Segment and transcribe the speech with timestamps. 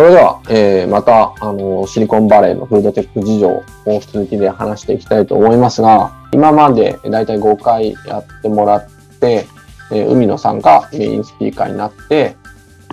[0.00, 8.88] それでは、えー、また、あの、シリコンバレーのフードテック事情を引き続きで話していきたいと思いますが、今までだいたい5回やってもらっ
[9.20, 9.46] て、
[9.92, 12.34] えー、海野さんがメインスピーカーになって、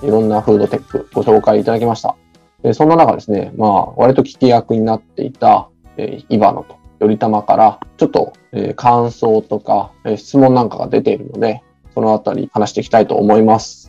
[0.04, 2.18] いろんなフードテックご紹介いただきました。
[2.62, 11.64] でそんな中ですね、まあ、割と聞き役になっていた、えー、イバノとよりたまから、ちょっと、えー、感想とか、えー、質問なんかが出ているので、
[11.94, 13.87] そのあたり話していきたいと思います。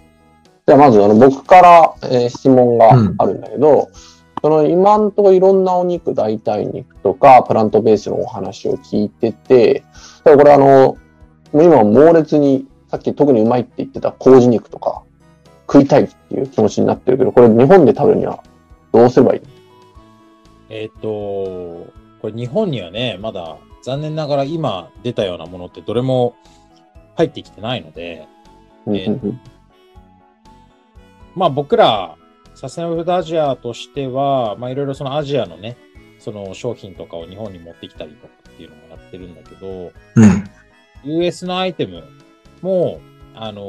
[0.68, 3.86] ではまず、あの、僕から、えー、質問があるんだけど、うん、
[4.42, 9.82] その今んとこいろんなお肉、代替肉とか、プラントベースのお話を聞いてて、
[10.24, 10.98] これあの、
[11.54, 15.04] 今猛烈に、さっき特にうまいって言ってた麹肉とか、
[15.66, 18.42] 食いたいっていう気持ちになってるけど、これ日本で食べるには
[18.92, 19.40] どうすればいい？
[20.68, 21.88] えっ、と、こ
[22.24, 26.34] れ日本にはね、まだ残念ながら今出たようなものってどれも
[27.16, 28.28] 入ってきてないので、
[28.86, 29.38] えー、
[31.34, 32.16] まあ僕ら
[32.54, 35.76] サステナブルアジアとしては、まあいろいろそのアジアのね、
[36.18, 40.44] その商品とかを日本に持ってきたりとかっていうのもやってるんだけど、うん、
[41.04, 42.02] US のアイテム
[42.60, 43.00] も、
[43.34, 43.64] あのー、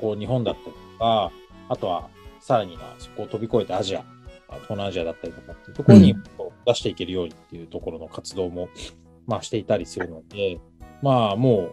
[0.00, 1.30] こう日本だったりとか、
[1.68, 2.08] あとは
[2.40, 4.04] さらにはそこを飛び越えてアジア、
[4.48, 6.16] 東南アジアだったりとかっていうところに
[6.66, 8.68] 出していけるようにっていうところの活動も、
[9.26, 10.58] まあしていたりするので、
[11.02, 11.72] まあもう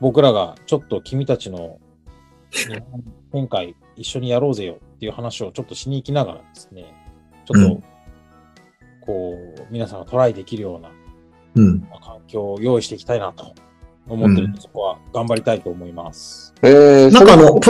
[0.00, 1.78] 僕らがちょっと君たちの
[2.54, 6.94] 日本展開一緒にやろうぜよっていう話をちょっとしに行きながらですね、
[7.44, 7.82] ちょっと、
[9.00, 10.90] こう、皆さんがトライできるような、
[11.56, 13.54] うん、環境を用意していきたいなと
[14.08, 16.54] 思ってるんで、そこは頑張りたいと思います。
[16.62, 17.60] えー、なんかあの、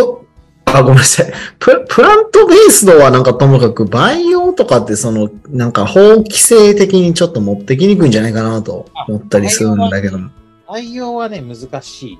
[0.74, 1.32] あ、ごめんなさい。
[1.58, 10.30] ププラントベースドはなんかともかく培養とかってそのなんか法規制的にちょっと持ってきにくいんじゃないかなと思ったりするんだけども。
[10.66, 12.18] 培養はね、難しい。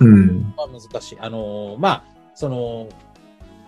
[0.00, 0.54] うん。
[0.56, 1.18] まあ難しい。
[1.20, 2.04] あのー、まあ、
[2.34, 2.88] その、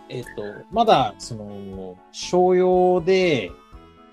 [0.09, 3.53] えっ、ー、と、まだその商用で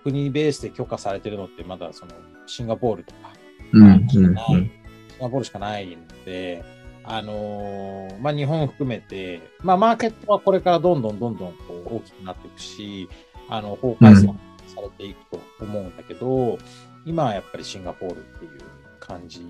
[0.03, 2.13] 国ベースで許可されてるのってまだその
[2.45, 3.31] シンガポールとか、
[3.73, 6.63] うん、うん、シンガポールしかないので、
[7.03, 13.09] あのー、まあ、日本含めて、まあ、マーケットはこれからどんどんどんどんこう大きくなっていくし、
[13.49, 14.27] あの、法改正
[14.67, 16.57] されていくと思うんだけど、うん、
[17.05, 18.51] 今はやっぱりシンガポールっていう
[18.99, 19.45] 感じだ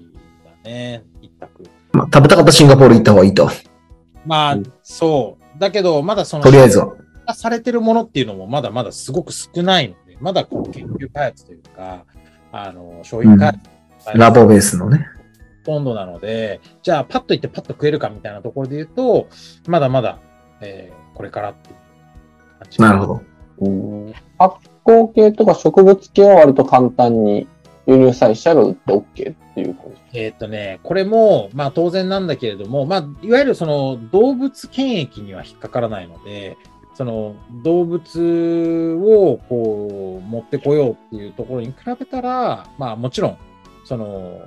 [0.68, 1.64] ね、一択。
[1.94, 3.50] まあ、食べたかったシンガポール行った方がいいと。
[4.26, 5.60] まあ、そう。
[5.60, 6.94] だけど、まだその、とりあえずは。
[7.34, 12.06] されてるものっていうのもまだまだすごく少ないので、まだこう研究開発というか、
[12.52, 13.60] あの、商品開発、
[14.14, 15.08] うん、ラボベースのね。
[15.66, 19.28] とんどなので、じゃあパッといってパッと食えるかみたいなところで言うと、
[19.68, 20.20] まだまだ、
[20.62, 21.76] えー、これからっていう
[22.60, 22.82] 感じ。
[22.82, 23.22] なるほど。
[24.38, 27.48] 発酵系とか植物系は割と簡単に
[27.88, 29.06] 輸入さえしちゃえば売って OK っ
[29.56, 32.28] ていう感じえっ、とね、これも、まあ当然なん。
[32.28, 36.58] だけれども、まあ、いわゆるその動物検疫には引っかからないので、
[36.94, 43.38] その動物をこう持ってこようっていうところに比べたら、まあもちろん、
[43.86, 44.42] その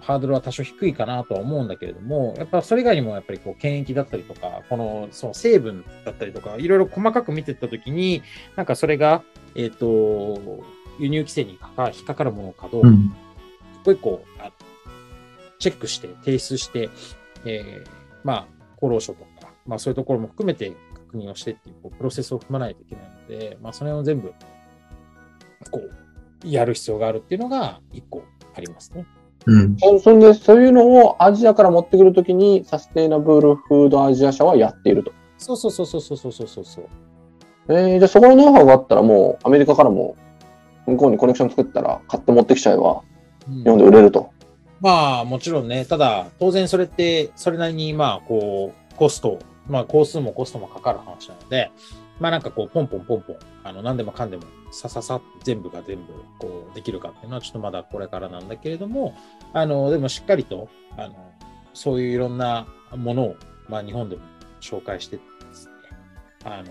[0.00, 1.68] ハードルは多少低いかなとは思うん。
[1.68, 8.22] だけれども、やっぱそれ以外にもやっぱりこう検疫だったりとか、このそう成分だったりとか、いろいろ細かく見ていったときに、
[8.56, 8.66] なん。
[8.66, 9.22] かそれが、
[9.54, 10.64] えっ、ー、と、
[10.98, 13.14] 輸入規制に引っかかるものかどうか、うん、
[13.82, 14.22] 一個一個
[15.58, 16.90] チェックして、提出して、
[17.44, 17.88] えー、
[18.24, 24.32] まあ、厚労省とか、まあそういうところも含めて確認をしてっていうこうプロセスを踏まないといけないので、まあそれを全部、
[25.70, 28.22] こう、やる必要があるっていうのが一個
[28.54, 29.06] ありますね。
[29.46, 35.12] うん、そんでそういうのをアジアから持ってくるときにサステイナブルフードアジア社はやっていると。
[35.38, 36.88] そうそうそうそうそうそうそうそう。
[37.68, 40.16] えー、じゃあそこのノウハウがあったらもうアメリカからも
[40.88, 43.02] 向こうにコネクション作ったら買って持ってきちゃえば
[43.46, 44.20] 日本で売れると。
[44.20, 44.26] うん、
[44.80, 49.38] まあもちろんね、ただ当然それってそれなりにまあこうコスト、
[49.68, 51.70] まあ工数もコストもかかる話なので、
[52.20, 59.14] まあなんかこうポンポンポンポン、あの何でもかんでもさささ全部が全部こうできるかっていうのはちょっとまだこれからなんだけれども、
[59.52, 61.32] あの、でもしっかりと、あの、
[61.74, 62.66] そういういろんな
[62.96, 63.36] ものを、
[63.68, 64.22] まあ日本でも
[64.60, 65.22] 紹介してで
[65.52, 65.72] すね、
[66.44, 66.70] あの、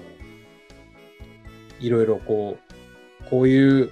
[1.79, 3.91] いろいろこう、こういう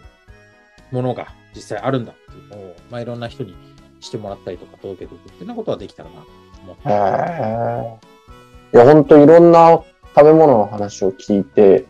[0.96, 3.54] ものが実際あるんだっていうのを、まあいろんな人に
[4.00, 6.28] してもらったりとか届けていくっていうようなことはできたらなと
[6.64, 8.76] 思ってます。
[8.76, 9.80] いや、本当いろんな
[10.16, 11.86] 食べ物の話を聞いて、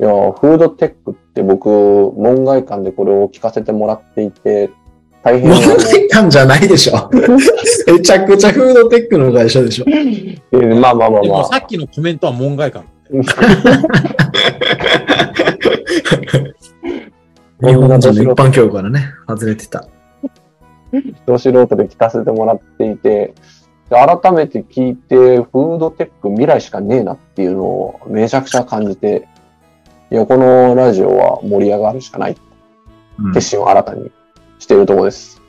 [0.00, 4.70] いや、フードテックって僕、門外観でこれを聞かせてもらっていて、
[5.22, 5.50] 大変。
[5.50, 7.10] 門外観じゃないでしょ。
[7.92, 9.84] めちゃくちゃフードテックの会社でしょ。
[9.88, 11.22] えー、まあまあまあまあ。
[11.22, 12.84] でもさっきのコメントは門外観。
[17.60, 19.88] 日本の一般教育からね、外れてた。
[21.26, 23.34] ど素人で聞かせてもらっていて、
[23.90, 29.28] で改めて聞いて、フードテック未来しかねえなっていうのをめちゃくちゃ感じて、
[30.10, 32.36] いや、このラジオは盛り上がるしかない。
[33.18, 34.12] うん決心を新たに
[34.60, 35.42] しているところです。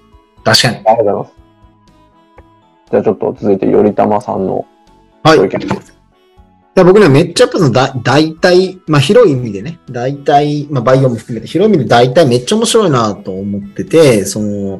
[0.44, 0.76] 確かに。
[0.78, 1.34] ありがとうございます。
[2.92, 4.66] じゃあちょっと続いて、よりたまさんの
[5.22, 5.38] はい。
[5.38, 5.62] ご意見。
[5.62, 5.68] い
[6.76, 14.80] や僕ね、めっちゃやっぱそのだ大体、まあ広い意味でね、大体、まあバイオも含めて広い意味で大体めっちゃ面白いなと思ってて、その、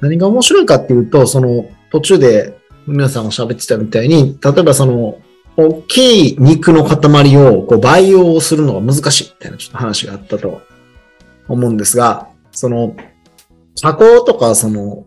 [0.00, 5.18] 何が面白いかっていうと、その途中で皆さんが喋ってたみたいに、例えばその、
[5.56, 10.62] 大きい肉の塊をこう培養するのが難しいみたいなちょっと話があったと
[11.48, 12.96] 思うんですが、その、
[13.80, 15.04] 加工とかその、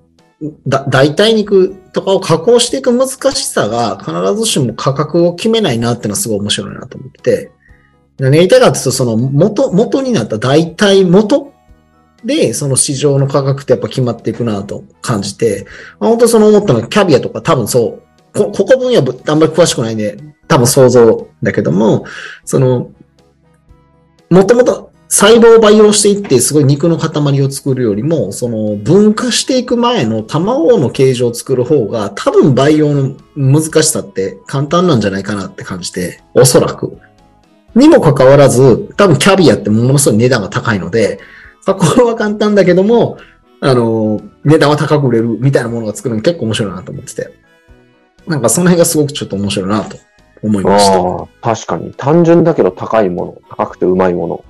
[0.68, 7.22] だ代替肉とかを加工していく難しさが必ずしも価格を決めないなっていうのはすごい面白いなと思って。
[7.22, 7.52] て、
[8.18, 11.54] 何が言いたいかっていうと、その元、元になった代替元
[12.24, 15.66] で、その市場の価格ってやっぱ決まっていくなと感じて、
[16.00, 18.02] まあ本当その思ったのはキャビアとか多分そ
[18.34, 20.18] う、こ、ここ分野あんまり詳しくないんで、
[20.48, 22.06] 多分想像だけども、
[22.46, 22.92] その、
[24.30, 36.98] もともと細胞を培養していって、すごい肉の塊を作るよりも、その分化していく前の卵の形状を作る方が、多分培養の難しさって簡単なんじゃないかなって感じて、おそらく。
[37.76, 41.22] にもかかわらず、多分キャビアってものすごい値段が高いので、
[41.66, 43.18] 加工は簡単だけども、
[43.62, 47.30] あの、値段は高く売れるみたいなものが作るの結構面白いなと思ってて。
[48.28, 49.96] なんかその辺がすごくちょっと面白いなと
[50.44, 51.28] 思いました。
[51.56, 51.94] 確かに。
[51.96, 53.38] 単純だけど高いもの。
[53.56, 54.44] 高くてうまいもの。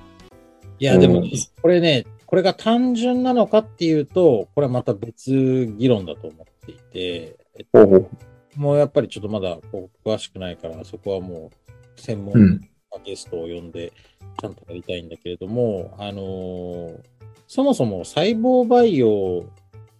[0.78, 1.30] いや、でもうん、
[1.62, 7.66] これね、これが単純なのかっていうと、これはまた別議論だと思っていて、えっ。
[7.72, 8.10] と
[8.56, 11.50] もうやっぱりちょっとまだこう詳しくないから、そこはも
[11.96, 12.60] う専門うん
[13.04, 13.92] ゲストを呼んで、
[14.40, 17.00] ちゃんとやりたいんだけれども、あのー
[17.48, 19.44] そもそも細胞培養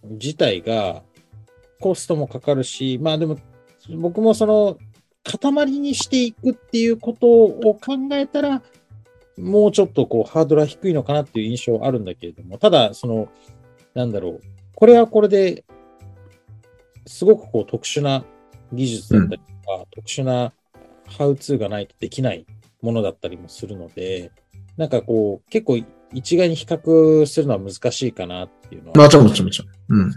[0.03, 1.03] 自体が
[1.79, 3.37] コストもかかるし、まあでも、
[3.97, 4.77] 僕もその、
[5.23, 8.61] 塊にしていくっていうことを考えたら、
[9.37, 13.29] もうちょっとこうハードルは低いのかなっていう印象はあるんだけれども、ただ、その、
[13.93, 14.41] なんだろう、
[14.75, 15.63] これはこれで、
[17.05, 18.23] すごくこう特殊な
[18.73, 19.45] 技術だったりと
[19.77, 20.51] か、特殊な
[21.07, 22.45] ハウツーがないとできない
[22.81, 24.31] ものだったりもするので、
[24.75, 25.79] なんかこう、結構
[26.13, 29.99] 一概に比較するのは難しいかなっていうのはもちろんもちろんもちろん。
[29.99, 30.11] うん。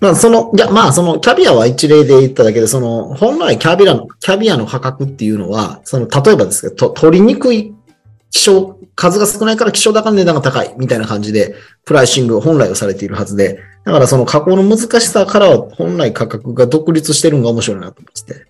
[0.00, 7.72] まあ、その、いや、まあ、その、キャビアは一例で言っただけで、その、本来キャビアの、キャビアの価格っていうのは、その、例えばですけど、と取りにくい
[8.30, 11.54] 希少、数が少ないから希少だから値段が高い、みたいな感じで、
[11.84, 18.46] プライシング本来はされているはずで、だからその加工の難しさからは、本来価格が独立してるのが面白いなと思ってて。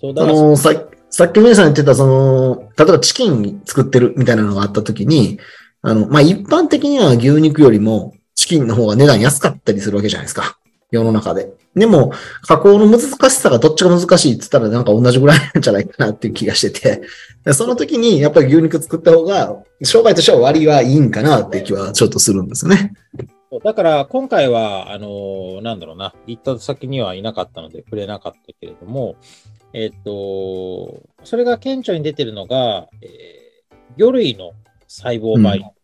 [0.00, 0.72] そうだあの、さ
[1.10, 5.38] さっき皆さん言ってた、その、例えばチキン作ってるみたいなのがあったときに、
[5.82, 10.57] あの、まあ、一般的には牛肉よりもチキンの方が値段安かったりするわけじゃないですか。
[10.90, 11.52] 世の中で。
[11.74, 12.12] でも、
[12.42, 13.00] 加工の難
[13.30, 17.02] しさがどっちが難しいって言ったらなんか同じぐらいなんじゃないかなっていう気がしてて、
[17.44, 22.94] でその時にやっぱり牛肉作った方が、商売としては割はいいんかなって気はちょっとするんですよね。
[23.64, 29.16] だから今回は、あのーなんだろうな、行った先にはいなかったので触れなかったけれども、
[29.72, 33.38] えっと、それが顕著に出てるのが、えー
[33.96, 34.52] 魚類の
[34.86, 35.74] 細胞培養。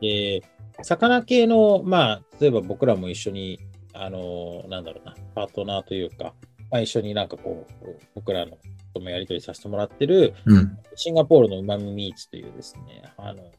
[0.00, 0.42] で
[0.82, 3.60] 魚系の、まあ、例えば僕らも一緒に、
[3.94, 6.34] あのーなんだろうな、パートナーというか、
[6.70, 8.58] まあ、一緒になんかこう、僕らの
[8.92, 10.78] ともやり取りさせてもらってる、うん。
[10.94, 13.50] シンガポールのうまみミーツというですね、あの、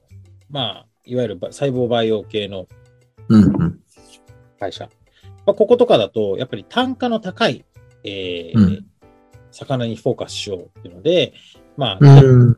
[0.50, 2.68] まあ、いわゆるば細胞培養系の
[3.30, 3.44] うん。
[3.44, 3.80] うん。
[4.60, 4.90] 会社。
[5.46, 7.66] まあ、こことかだと、やっぱり単価の高い、
[8.04, 8.86] えーうん
[9.56, 11.34] 魚にフォーカスしようっていうので、
[11.78, 12.56] まあ、うん。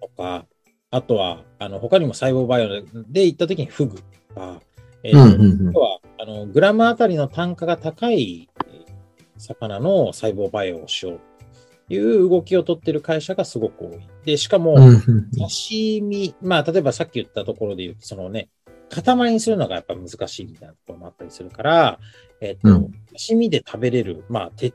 [0.00, 0.46] とか、
[0.92, 4.60] あとは、あの、他にも細胞培養で行った時にフグとか、
[5.02, 5.42] えーうん。
[5.42, 8.96] うんあとは、あの、グラムあたりの単価が高いえー
[9.38, 11.20] 魚の細胞培養をしよう
[11.88, 14.00] という動きを取ってる会社がすごく多い。
[14.24, 15.02] で、しかも、うん。
[15.32, 18.48] 刺身、まあ、例えばさっき言ったところで言うと、そのね、
[18.88, 21.98] 塊にするのがやっぱ難しいみたいなところもあったりするから、
[22.40, 24.74] えっと、うん刺身で食べれる、まあ、てっ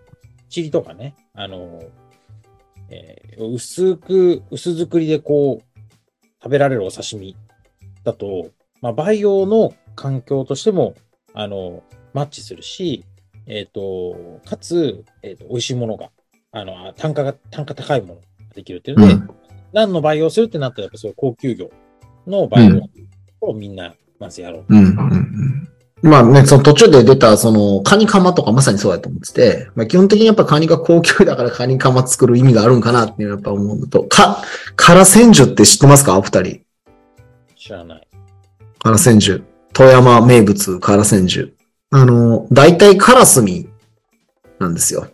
[0.49, 1.81] ちりとかね、あの、
[2.89, 5.79] えー薄く、薄作りでこう、
[6.43, 7.35] 食べられるお刺身
[8.03, 8.49] だと、
[8.81, 10.95] まあ、培養の環境としても、
[11.33, 11.83] あの、
[12.13, 13.05] マッチするし、
[13.47, 16.09] えっ、と、かつ、えっ、と、美味しいものが、
[16.51, 18.21] あの、単価が、単価高いものが
[18.55, 19.29] できるっていうので、うん
[19.73, 21.71] 何の培養するってなったら、やっぱそういう高級魚
[22.27, 22.89] の培養
[23.39, 24.65] をみんな、まずやろう。
[24.67, 25.67] うんうんうん
[26.03, 34.43] まあね、その途中で出た、その、カニカマとかまさにそうやと思ってて、まあ基本的にやっぱカニが高級だからカニカマ作る意味があるんかなっていうやっぱ思うのと、か、
[34.75, 36.17] カラ千住って知ってますか？
[36.17, 36.61] お二人。
[37.55, 38.07] 知らない。
[38.79, 39.43] カラ千住。
[39.73, 41.53] 富山名物カラ千住。
[41.91, 43.69] あの、大体カラスミ
[44.59, 45.07] なんですよ。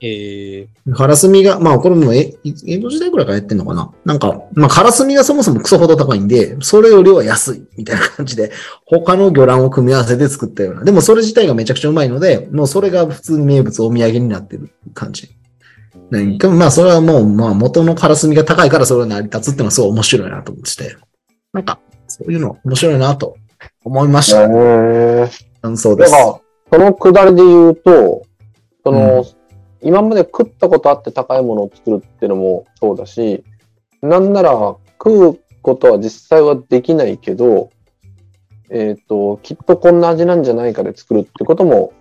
[0.00, 2.34] えカラスミが、まあこれもえ、
[2.66, 3.90] 江戸時代くらいからやってんのかな？
[4.04, 8.52] なんか、まあカラスミがそもそもクソほど高いんで、それよりは安いみたいな感じで、
[8.84, 10.84] 他の魚卵を組み合わせて作ったような。
[10.84, 15.30] でもそれ自体がめちゃくちゃうまいので、もうそれが普通に名物お土産になってる感じ。
[16.10, 20.96] なんかまあそれはもう、まあ元のカラスミが高いからそれが成り立つっていうのはすごい面白いなと思ってて。
[21.52, 21.78] なんか、
[22.08, 23.38] そういうの面白いなと
[23.84, 24.42] 思いました。
[24.42, 26.12] へー感想です。
[26.12, 26.40] だから、
[26.72, 28.22] そのくだりで言うと、
[28.82, 29.24] その、
[29.82, 33.44] 今まで食ったことあって高いものを作るっていうのもそうだし、
[34.00, 34.50] なんなら
[34.98, 37.70] 食うことは実際はできないけど、
[38.70, 41.92] えっ、と、きっとこんな味なんじゃないかで作るってことも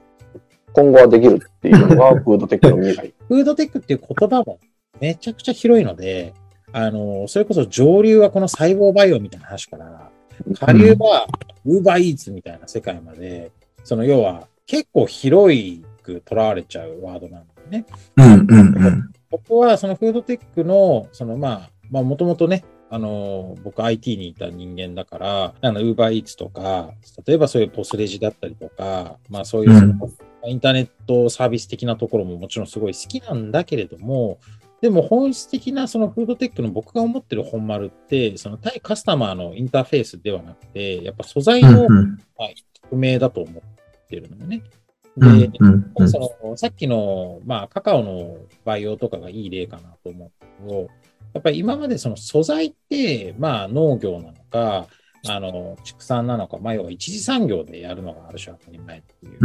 [0.73, 3.13] 今後はできるっていうのが フードテックの未来。
[3.27, 4.59] フードテックっていう言葉も
[4.99, 6.33] めちゃくちゃ広いので、
[6.71, 10.09] あの、それこそ上流はこの細胞培養みたいな話から、
[10.53, 11.27] 下流は
[11.65, 13.51] ウーバーイーツみたいな世界まで、
[13.83, 17.85] その要は結構広く捉われちゃうワードなんだよね。
[18.17, 19.13] うんうんうん。
[19.31, 26.91] ここはそのフードテックの、そのまあ、まあもともとね、あの、僕 IT にいた人間だから、なんだ、ウーバーイーツとか、
[27.25, 30.09] 例えばそういうポスレジだったりとか、まあそういうその、
[30.45, 34.37] インターネットサービス的なところももちろんすごい好きなんだけれども、
[34.83, 44.61] でも本質的なそのフードテックの僕が思ってる本丸って、その対カスタマーのインターフェースではなくて、やっぱ素材のうんうん革命だと思ってるのよね。
[45.15, 45.57] うんで、
[46.09, 48.35] そのさっきの、まあ、カカオの
[48.65, 50.89] 培養とかがいい例かなと思うけど、
[51.33, 54.87] やっぱり今までその素材って、まあ、農業なのか、
[55.29, 59.39] あの畜産なのか、まあ、要は一次産業でやるのがある種当たり前っていう。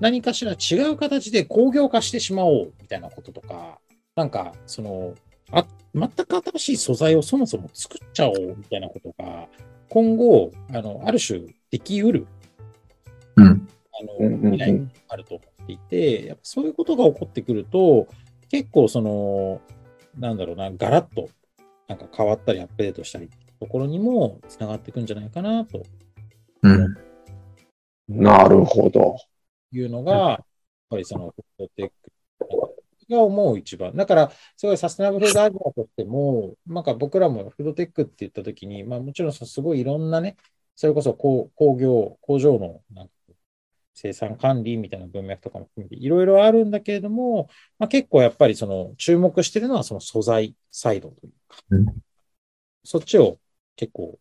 [0.00, 3.78] 何かしら違う形で工業化してしまおうみたいなこととか、
[4.14, 5.14] なんか、その、
[5.50, 5.64] あ
[5.94, 9.48] 全く新しい素材をそもそも作っちゃおうみたいなことが、
[9.88, 11.40] 今後、あの、ある種
[11.70, 12.26] できうる、
[13.36, 13.68] うん。
[13.92, 18.06] あの、未来があると思っていて、やっぱそういうことが起こってくると、
[18.50, 19.60] 結構その、
[20.18, 21.28] なんだろうな、ガラッと、
[21.88, 25.82] なんか変わったりアップデートしたりところにもつながっていくんじゃないかなと。
[26.62, 26.96] うん。
[28.08, 29.16] なるほど。
[29.72, 30.38] いうのが、やっ
[30.90, 33.94] ぱりそのフードテックが思う一番。
[33.96, 40.36] だから、すごいサステナブルフードアジアとしても、なんか僕らもフードテックって言ったときに、まあもちろんすごいいろんなね、
[40.74, 43.12] それこそ工工業、工場のなんか
[43.94, 47.48] 生産管理みたいな文脈とかも含めていろいろあるんだけれども、
[47.80, 51.86] まあ、結構やっぱりその注目してるのはその素材サイドというか、うん
[52.84, 53.38] そっちを
[53.76, 54.18] 結構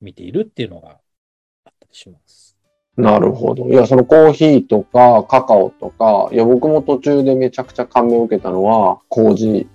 [0.00, 1.00] 見ているっていうのが
[1.64, 2.45] あったりします。
[2.96, 3.68] なるほど。
[3.68, 9.66] いや、そのコーヒーとかカカオとか、いや、僕も途中でめちゃくちゃ感銘を受けたのは、麹。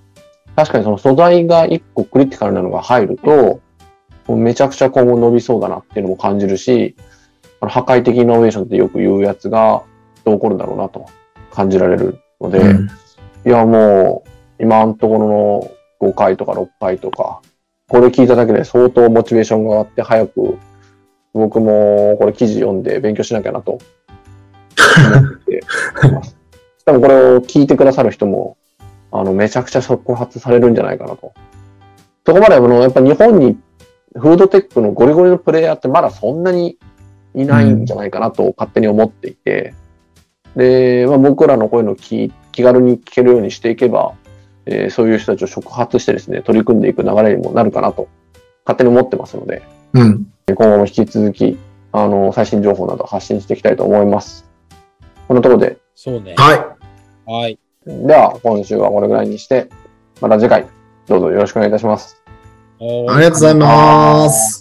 [0.55, 3.61] 確かにその素材が一個クリティカルなのが入ると、
[4.27, 6.95] もうめちゃくちゃ今後伸びそうだなっていうのも感じるし、
[7.59, 9.83] あの破壊的イノベーションってよく言うやつが
[10.25, 11.05] どう起こるんだろうなと
[11.51, 12.89] 感じられるので、うん
[13.43, 14.23] いや、も
[14.59, 17.41] う、今のところの5回とか6回とか、
[17.89, 20.59] これ聞いただけで相当モチベーションが上がって、早く、
[21.33, 25.61] 僕もこれ記事読んで勉強しなきゃなと思って
[26.07, 26.37] います。
[26.85, 28.57] 多分これを聞いてくださる人も、
[29.11, 31.33] あの、めちゃくちゃ触発されるんじゃないかなと。
[32.25, 33.57] そこまで、あの、やっぱ日本に
[34.15, 36.77] フードテックのゴリゴリのプレイヤーってまだそんなに
[37.33, 39.73] いないんじゃないかなと勝手に思っていて、
[40.55, 44.13] で、まあ、僕らのこういうのを聞気軽に聞けるようにしていけば、
[44.65, 48.09] えーそういう人たちを触発してですね、取り組んでいく流れにもなるかなと、
[48.65, 50.27] 勝手に思ってますので、うん。
[50.55, 51.57] 今後も引き続き、
[51.91, 54.49] あの、最新情報など発信していきたいと思います。
[55.27, 56.35] このところで、そうね。
[56.37, 56.55] は
[57.25, 57.59] はい。
[57.85, 59.69] では、今週はこれぐらいにして、
[60.19, 60.67] また次回、
[61.07, 62.21] どうぞよろしくお願いいたします。
[62.79, 63.09] い。
[63.09, 64.60] ありがとうございます。